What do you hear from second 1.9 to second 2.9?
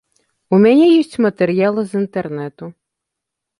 з інтэрнэту.